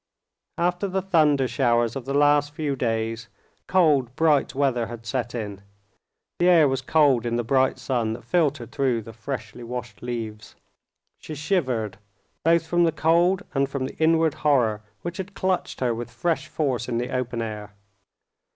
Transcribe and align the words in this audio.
After 0.57 0.87
the 0.87 1.03
thunder 1.03 1.47
showers 1.47 1.95
of 1.95 2.05
the 2.05 2.13
last 2.15 2.55
few 2.55 2.75
days, 2.75 3.27
cold, 3.67 4.15
bright 4.15 4.55
weather 4.55 4.87
had 4.87 5.05
set 5.05 5.35
in. 5.35 5.61
The 6.39 6.49
air 6.49 6.67
was 6.67 6.81
cold 6.81 7.23
in 7.23 7.35
the 7.35 7.43
bright 7.43 7.77
sun 7.77 8.13
that 8.13 8.23
filtered 8.23 8.71
through 8.71 9.03
the 9.03 9.13
freshly 9.13 9.63
washed 9.63 10.01
leaves. 10.01 10.55
She 11.19 11.35
shivered, 11.35 11.99
both 12.43 12.65
from 12.65 12.83
the 12.83 12.91
cold 12.91 13.43
and 13.53 13.69
from 13.69 13.85
the 13.85 13.95
inward 13.97 14.33
horror 14.33 14.81
which 15.03 15.17
had 15.17 15.35
clutched 15.35 15.81
her 15.81 15.93
with 15.93 16.09
fresh 16.09 16.47
force 16.47 16.89
in 16.89 16.97
the 16.97 17.11
open 17.15 17.39
air. 17.43 17.75